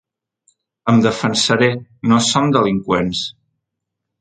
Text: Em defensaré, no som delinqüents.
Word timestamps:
Em 0.93 1.03
defensaré, 1.03 1.69
no 2.13 2.19
som 2.31 2.51
delinqüents. 2.57 3.21